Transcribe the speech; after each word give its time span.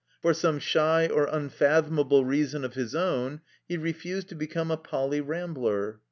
For 0.19 0.33
some 0.33 0.57
shy 0.57 1.05
or 1.07 1.27
unfathomable 1.31 2.25
reason 2.25 2.63
of 2.65 2.73
his 2.73 2.95
own 2.95 3.41
he 3.67 3.77
refused 3.77 4.29
to 4.29 4.35
become 4.35 4.71
a 4.71 4.77
Poly. 4.77 5.21
Rambler. 5.21 5.99